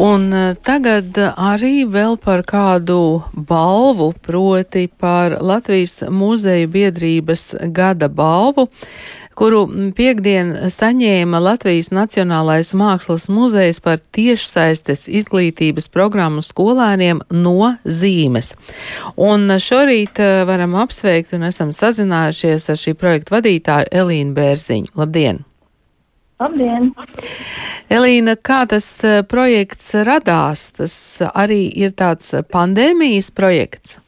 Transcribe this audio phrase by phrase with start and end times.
[0.00, 0.30] Un
[0.64, 8.70] tagad arī vēl par kādu balvu, proti par Latvijas muzeju biedrības gada balvu
[9.40, 9.62] kuru
[9.96, 18.52] piekdien saņēma Latvijas Nacionālais Mākslas muzejs par tiešsaistes izglītības programmu skolēniem no zīmes.
[19.16, 24.92] Un šorīt eh, varam apsveikt un esam sazinājušies ar šī projekta vadītāju Elīnu Bērziņu.
[25.00, 25.46] Labdien!
[26.40, 26.90] Labdien!
[27.92, 30.70] Elīna, kā tas eh, projekts radās?
[30.78, 30.94] Tas
[31.30, 33.98] arī ir tāds pandēmijas projekts?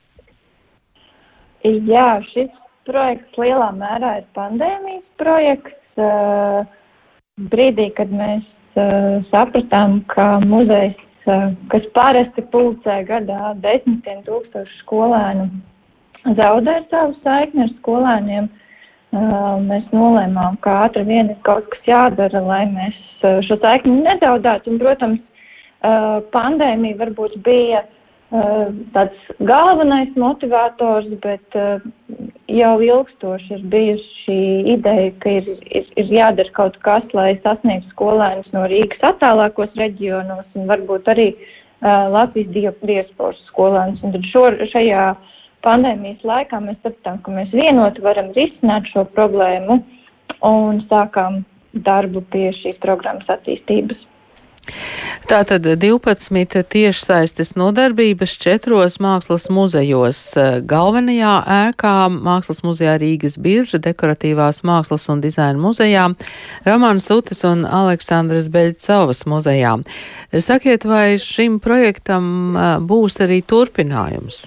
[1.63, 2.51] Jā, šis
[2.89, 5.79] projekts lielā mērā ir pandēmijas projekts.
[6.01, 6.65] Uh,
[7.53, 8.45] brīdī, kad mēs
[8.77, 10.97] uh, sapratām, ka muzejs,
[11.27, 15.49] uh, kas parasti pulcē gadā desmitiem tūkstošu skolēnu,
[16.39, 18.51] zaudē savu saikni ar skolēniem,
[19.13, 22.97] mēs nolēmām, ka ātri vien ir kaut kas jādara, lai mēs
[23.47, 24.73] šo saikni nezaudētu.
[24.73, 25.21] Un, protams,
[26.33, 27.85] pandēmija varbūt bija
[28.95, 31.59] tāds galvenais motivators, bet
[32.49, 34.39] jau ilgstoši ir bijusi šī
[34.79, 40.47] ideja, ka ir, ir, ir jādara kaut kas, lai sasniegtu skolēnus no Rīgas attālākos reģionos
[40.57, 41.53] un varbūt arī uh,
[41.83, 44.03] Latvijas diasporas skolēnus.
[44.05, 45.07] Un tad šo, šajā
[45.65, 49.81] pandēmijas laikā mēs sapratām, ka mēs vienoti varam risināt šo problēmu
[50.47, 54.09] un sākām darbu pie šīs programmas attīstības.
[55.27, 60.21] Tātad 12 tiešsaistes nodarbības četros mākslas muzejos.
[60.69, 66.09] Galvenajā ēkā Mākslas muzejā Rīgas birža, dekoratīvās mākslas un dizaina muzejā,
[66.67, 69.77] Romāns Utis un Aleksandras Beļcovas muzejā.
[70.33, 74.47] Sakiet, vai šim projektam būs arī turpinājums?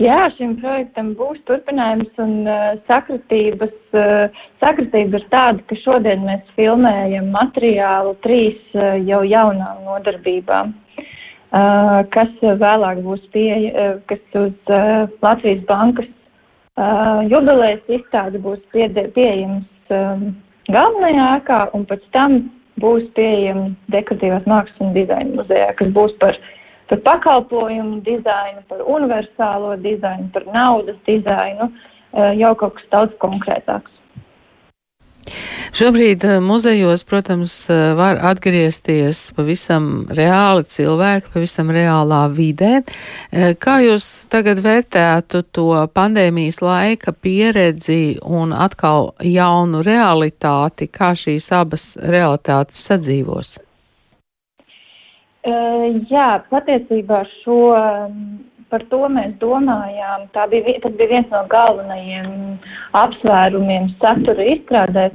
[0.00, 3.74] Jā, šim projektam būs turpinājums un uh, sakritības.
[3.92, 11.98] Uh, sakritība ir tāda, ka šodien mēs filmējam materiālu trīs uh, jau jaunām nodarbībām, uh,
[12.14, 18.88] kas vēlāk būs pieeja, uh, kas uz uh, Latvijas bankas uh, jubilejas izstāde būs pie,
[18.88, 20.32] pieejams um,
[20.72, 22.40] galvenajā ēkā un pēc tam
[22.80, 26.51] būs pieejami dekoratīvās mākslas un dizaina muzejā, kas būs par uh,
[26.92, 31.70] par pakalpojumu dizainu, par universālo dizainu, par naudas dizainu,
[32.12, 33.88] eh, jau kaut kas daudz konkrētāks.
[35.72, 42.82] Šobrīd eh, muzejos, protams, eh, var atgriezties pavisam reāli cilvēki, pavisam reālā vidē.
[43.32, 51.94] Kā jūs tagad vērtētu to pandēmijas laika pieredzi un atkal jaunu realitāti, kā šīs abas
[51.96, 53.56] realitātes sadzīvos?
[55.42, 57.56] Jā, patiesībā šo,
[58.70, 60.28] par to mēs domājām.
[60.52, 62.60] Bija, tas bija viens no galvenajiem
[62.94, 65.08] apsvērumiem satura izstrādē,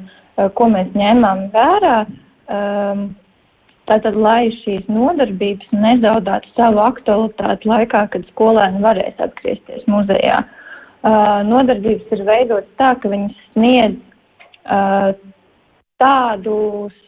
[0.59, 1.95] ko mēs ņēmām vērā.
[3.87, 10.43] Tātad, lai šīs nodarbības nezaudētu savu aktualitāti laikā, kad skolēni varēs atgriezties muzejā.
[11.47, 13.95] Nodarbības ir veidotas tā, ka viņas sniedz
[16.03, 17.06] tādus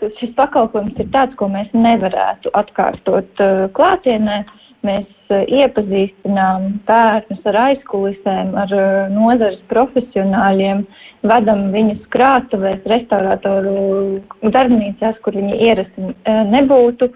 [0.00, 4.44] šis pakalpojums ir tāds, ko mēs nevarētu atkārtot uh, klātienē.
[4.86, 10.84] Mēs uh, iepazīstinām bērnus ar aizkulisēm, ar uh, nozares profesionāļiem,
[11.26, 16.12] vedam viņus krātuvēs, restauratoru darbnīcās, kur viņi ierasti
[16.52, 17.08] nebūtu,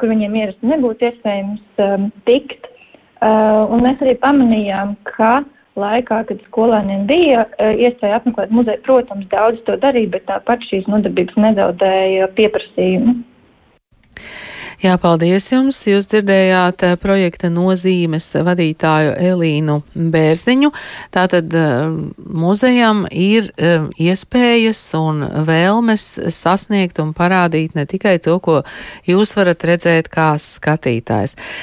[0.00, 2.66] kur viņiem ierasti nebūtu iespējams um, tikt.
[3.22, 5.44] Un mēs arī pamanījām, ka
[5.80, 10.88] laikā, kad skolēniem bija e, iespēja apmeklēt muzeju, protams, daudz to darīja, bet tāpat šīs
[10.90, 13.18] nodarbības nezaudēja pieprasījumu.
[14.76, 15.78] Jā, paldies jums!
[15.88, 20.68] Jūs dzirdējāt eh, projekta nozīmes vadītāju Elīnu Bērziņu.
[21.16, 21.86] Tātad eh,
[22.20, 28.58] muzejam ir eh, iespējas un vēlmes sasniegt un parādīt ne tikai to, ko
[29.08, 31.38] jūs varat redzēt kā skatītājs.